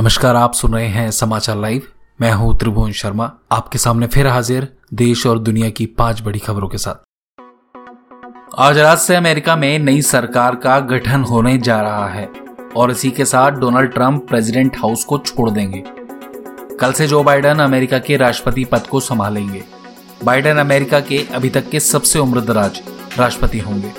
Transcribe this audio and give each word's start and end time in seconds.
नमस्कार, 0.00 0.36
आप 0.36 0.54
सुन 0.54 0.74
रहे 0.74 0.86
हैं 0.86 1.10
समाचार 1.10 1.56
लाइव। 1.56 1.82
मैं 2.20 2.32
हूँ 2.32 2.58
त्रिभुवन 2.58 2.92
शर्मा, 2.92 3.32
आपके 3.52 3.78
सामने 3.78 4.06
फिर 4.06 4.26
हाजिर 4.26 4.68
देश 4.94 5.26
और 5.26 5.38
दुनिया 5.38 5.70
की 5.70 5.86
पाँच 5.86 6.20
बड़ी 6.20 6.38
खबरों 6.38 6.68
के 6.68 6.78
साथ। 6.78 6.94
आज 8.58 8.78
रात 8.78 8.98
से 8.98 9.16
अमेरिका 9.16 9.56
में 9.56 9.78
नई 9.78 10.02
सरकार 10.02 10.54
का 10.54 10.80
गठन 10.80 11.22
होने 11.22 11.58
जा 11.58 11.80
रहा 11.80 12.08
है 12.08 12.28
और 12.76 12.90
इसी 12.90 13.10
के 13.10 13.24
साथ 13.24 13.50
डोनाल्ड 13.50 13.90
ट्रंप 13.90 14.26
प्रेसिडेंट 14.28 14.76
हाउस 14.76 15.04
को 15.04 15.18
छोड़ 15.18 15.50
देंगे। 15.50 15.84
कल 16.76 16.92
से 16.92 17.06
जो 17.06 17.22
बाइडन 17.22 17.58
अमेरिका 17.58 17.98
के 17.98 18.16
राष्ट्रपति 18.16 18.64
पद 18.64 18.86
को 18.86 19.00
संभालेंगे, 19.00 19.62
बाइडन 20.24 20.56
अमेरिका 20.56 21.00
के 21.00 21.26
अभी 21.34 21.50
तक 21.50 21.70
के 21.70 21.80
सबसे 21.80 22.18
उम्रदराज 22.18 22.82
राष्ट्रपति 23.18 23.58
होंगे। 23.58 23.92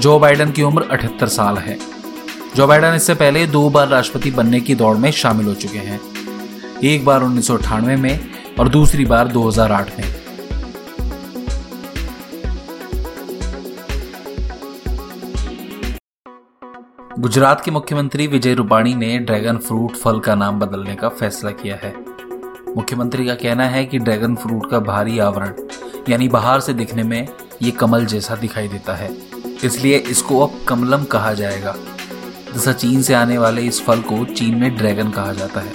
जो 0.00 0.18
बाइडन 0.18 0.50
की 0.50 0.62
उम्र 0.62 0.88
78 0.92 1.28
साल 1.28 1.56
है। 1.56 1.99
जो 2.56 2.66
बाइडन 2.66 2.94
इससे 2.94 3.14
पहले 3.14 3.46
दो 3.46 3.68
बार 3.70 3.88
राष्ट्रपति 3.88 4.30
बनने 4.30 4.60
की 4.60 4.74
दौड़ 4.74 4.96
में 4.96 5.10
शामिल 5.10 5.46
हो 5.46 5.54
चुके 5.54 5.78
हैं। 5.78 6.00
एक 6.84 7.04
बार 7.04 7.22
उन्नीस 7.22 7.50
में 7.98 8.30
और 8.60 8.68
दूसरी 8.68 9.04
बार 9.04 9.28
2008 9.28 9.90
में। 9.98 10.14
गुजरात 17.18 17.64
के 17.64 17.70
मुख्यमंत्री 17.70 18.26
विजय 18.26 18.54
रूपाणी 18.54 18.94
ने 18.94 19.18
ड्रैगन 19.18 19.56
फ्रूट 19.58 19.96
फल 19.96 20.18
का 20.18 20.34
नाम 20.34 20.60
बदलने 20.60 20.94
का 20.94 21.08
फैसला 21.08 21.50
किया 21.50 21.76
है। 21.82 21.94
मुख्यमंत्री 22.76 23.26
का 23.26 23.34
कहना 23.34 23.64
है 23.64 23.84
कि 23.84 23.98
ड्रैगन 23.98 24.34
फ्रूट 24.34 24.70
का 24.70 24.78
भारी 24.80 25.18
आवरण, 25.18 25.52
यानी 26.08 26.28
बाहर 26.28 26.60
से 26.60 26.74
दिखने 26.74 27.02
में 27.02 27.26
ये 27.62 27.70
कमल 27.70 28.06
जैसा 28.06 28.36
दिखाई 28.36 28.68
देता 28.68 28.94
है। 28.94 29.10
इसलिए 29.64 29.98
इसको 29.98 30.46
अब 30.46 30.60
कमलम 30.68 31.04
कहा 31.04 31.32
जाएगा। 31.34 31.74
तथा 32.50 32.72
चीन 32.72 33.02
से 33.02 33.14
आने 33.14 33.38
वाले 33.38 33.62
इस 33.62 33.82
फल 33.84 34.00
को 34.02 34.24
चीन 34.24 34.54
में 34.54 34.74
ड्रैगन 34.76 35.10
कहा 35.10 35.32
जाता 35.32 35.60
है, 35.60 35.72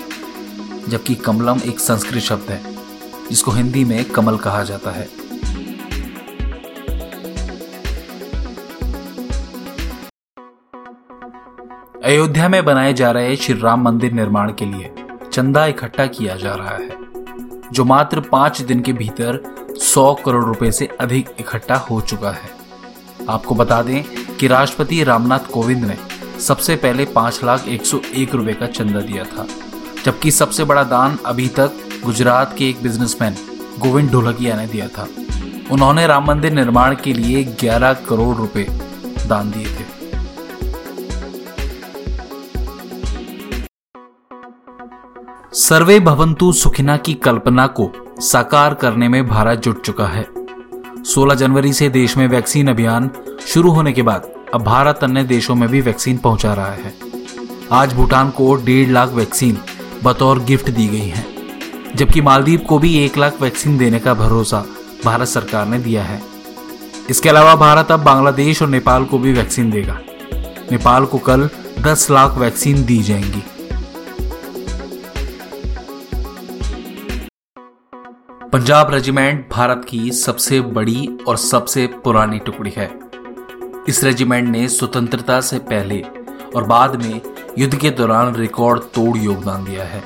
जबकि 0.89 1.15
कमलम 1.15 1.59
एक 1.65 1.79
संस्कृत 1.79 2.21
शब्द 2.21 2.49
है, 2.49 2.61
जिसको 3.29 3.51
हिंदी 3.51 3.83
में 3.83 4.03
कमल 4.05 4.37
कहा 4.37 4.63
जाता 4.63 4.91
है। 4.91 5.07
अयोध्या 12.03 12.47
में 12.49 12.63
बनाए 12.65 12.93
जा 12.93 13.11
रहे 13.11 13.35
श्री 13.35 13.59
राम 13.59 13.81
मंदिर 13.81 14.11
निर्माण 14.11 14.51
के 14.53 14.65
लिए 14.65 14.91
चंदा 15.33 15.65
इकट्ठा 15.65 16.05
किया 16.07 16.35
जा 16.35 16.53
रहा 16.53 16.75
है, 16.75 16.89
जो 17.73 17.85
मात्र 17.85 18.19
पाँच 18.21 18.61
दिन 18.61 18.81
के 18.81 18.93
भीतर 18.93 19.39
सौ 19.83 20.13
करोड़ 20.15 20.43
रुपए 20.45 20.71
से 20.71 20.85
अधिक 20.99 21.29
इकट्ठा 21.39 21.75
हो 21.81 21.99
चुका 22.01 22.31
है। 22.31 22.49
आपको 23.29 23.55
बता 23.55 23.81
दें 23.81 24.03
कि 24.37 24.47
राष्ट्रपति 24.47 25.03
रामनाथ 25.03 25.51
कोविंद 25.53 25.85
ने 25.85 25.97
सबसे 26.39 26.75
पहले 26.75 27.05
पाँच 27.05 27.39
लाख 27.43 27.67
एक 27.67 27.85
सौ 27.85 27.99
एक 28.15 28.35
रुपए 28.35 28.53
का 28.53 28.67
चंदा 28.67 28.99
दिया 28.99 29.23
था, 29.23 29.47
जबकि 30.05 30.31
सबसे 30.31 30.63
बड़ा 30.63 30.83
दान 30.83 31.17
अभी 31.25 31.47
तक 31.47 31.71
गुजरात 32.05 32.55
के 32.57 32.69
एक 32.69 32.81
बिजनेसमैन 32.83 33.35
गोविंद 33.79 34.09
ढोलकिया 34.11 34.55
ने 34.57 34.67
दिया 34.67 34.87
था। 34.87 35.07
उन्होंने 35.71 36.07
राम 36.07 36.27
मंदिर 36.27 36.53
निर्माण 36.53 36.95
के 36.95 37.13
लिए 37.13 37.43
11 37.61 37.93
करोड़ 37.93 38.35
रुपए 38.37 38.67
दान 39.27 39.51
दिए 39.51 39.65
थे। 39.65 39.93
सर्वे 45.53 45.99
भवंतु 45.99 46.51
सुखिना 46.53 46.97
की 46.97 47.13
कल्पना 47.13 47.67
को 47.67 47.91
साकार 48.21 48.73
करने 48.73 49.09
में 49.09 49.27
भारत 49.27 49.59
जुट 49.59 49.85
चुका 49.85 50.07
है। 50.07 50.27
16 51.05 51.35
जनवरी 51.35 51.73
से 51.73 51.89
देश 51.89 52.17
में 52.17 52.27
वैक्सीन 52.27 52.67
अभियान 52.67 53.09
शुरू 53.47 53.71
होने 53.71 53.93
के 53.93 54.01
बाद 54.01 54.34
अब 54.55 54.63
भारत 54.63 54.99
अन्य 55.03 55.23
देशों 55.23 55.55
में 55.55 55.69
भी 55.69 55.81
वैक्सीन 55.81 56.17
पहुँचा 56.17 56.53
रहा 56.53 56.71
है। 56.71 56.93
आज 57.71 57.93
भूटान 57.93 58.29
को 58.29 58.55
डेढ़ 58.55 58.89
लाख 58.89 59.09
वैक्सीन 59.09 59.57
बतौर 60.03 60.39
गिफ्ट 60.39 60.69
दी 60.69 60.87
गई 60.87 61.07
है, 61.07 61.25
जबकि 61.95 62.21
मालदीव 62.21 62.59
को 62.59 62.79
भी 62.79 62.97
एक 62.97 63.17
लाख 63.17 63.41
वैक्सीन 63.41 63.77
देने 63.77 63.99
का 63.99 64.13
भरोसा 64.13 64.65
भारत 65.05 65.27
सरकार 65.27 65.65
ने 65.65 65.79
दिया 65.79 66.03
है। 66.03 66.21
इसके 67.09 67.29
अलावा 67.29 67.55
भारत 67.55 67.91
अब 67.91 67.99
बांग्लादेश 67.99 68.61
और 68.61 68.67
नेपाल 68.67 69.05
को 69.05 69.19
भी 69.19 69.33
वैक्सीन 69.33 69.71
देगा। 69.71 69.99
नेपाल 70.71 71.05
को 71.05 71.17
कल 71.17 71.49
10 71.79 72.07
लाख 72.11 72.37
वैक्सीन 72.37 72.85
दी 72.85 73.03
जाएँगी। 73.03 73.43
पंजाब 78.53 78.93
रेजिमेंट 78.93 79.49
भारत 79.51 79.85
की 79.89 80.11
सबसे 80.11 80.61
बड़ी 80.61 81.17
और 81.27 81.37
सबसे 81.37 81.87
पुरानी 81.87 82.39
टुकड़ी 82.39 82.73
है। 82.77 83.04
इस 83.89 84.03
रेजिमेंट 84.03 84.47
ने 84.49 84.67
स्वतंत्रता 84.67 85.41
से 85.41 85.57
पहले 85.59 86.01
और 86.55 86.63
बाद 86.63 86.95
में 86.95 87.21
युद्ध 87.57 87.75
के 87.75 87.89
दौरान 87.89 88.35
रिकॉर्ड 88.35 88.81
तोड़ 88.81 89.17
योगदान 89.17 89.65
दिया 89.65 89.83
है। 89.83 90.01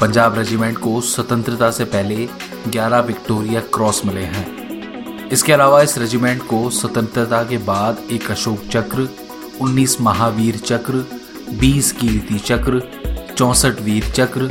पंजाब 0.00 0.38
रेजिमेंट 0.38 0.78
को 0.78 1.00
स्वतंत्रता 1.00 1.70
से 1.70 1.84
पहले 1.84 2.28
11 2.68 3.00
विक्टोरिया 3.00 3.60
क्रॉस 3.60 4.04
मिले 4.06 4.20
हैं। 4.20 5.28
इसके 5.28 5.52
अलावा 5.52 5.82
इस 5.82 5.98
रेजिमेंट 5.98 6.42
को 6.42 6.70
स्वतंत्रता 6.70 7.42
के 7.42 7.58
बाद 7.58 8.02
एक 8.10 8.30
अशोक 8.30 8.66
चक्र 8.70 9.08
19 9.62 10.00
महावीर 10.00 10.56
चक्र 10.56 11.04
20 11.60 11.92
कीर्ति 11.92 12.38
चक्र, 12.38 12.82
चौसठ 13.36 13.80
वीर 13.80 14.10
चक्र, 14.10 14.50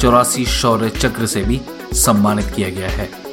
चौरासी 0.00 0.44
शौर्य 0.44 0.90
चक्र 0.90 1.26
से 1.26 1.44
भी 1.44 1.60
सम्मानित 1.92 2.52
किया 2.56 2.70
गया 2.70 2.88
है। 2.88 3.25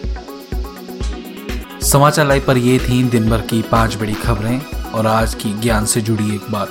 समाचार 1.94 2.26
लाइव 2.26 2.44
पर 2.48 2.58
ये 2.58 2.80
थी 2.80 3.04
दिन 3.04 3.30
भर 3.30 3.42
की 3.42 3.62
पाँच 3.62 3.96
बड़ी 3.96 4.14
खबरें 4.14 4.66
और 4.66 5.08
आज 5.08 5.36
की 5.36 5.54
ज्ञान 5.54 5.86
से 5.86 6.02
जुड़ी 6.02 6.36
एक 6.36 6.52
बात। 6.52 6.70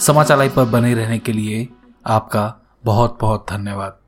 समाचार 0.00 0.38
लाइव 0.38 0.52
पर 0.56 0.64
बने 0.64 0.94
रहने 0.94 1.18
के 1.18 1.32
लिए 1.32 1.68
आपका 2.06 2.54
बहुत 2.84 3.18
बहुत 3.20 3.46
धन्यवाद। 3.50 3.98